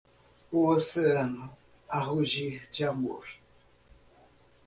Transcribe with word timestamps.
O 0.51 0.65
oceano, 0.65 1.55
a 1.87 1.99
rugir 1.99 2.57
d'amor 2.73 3.23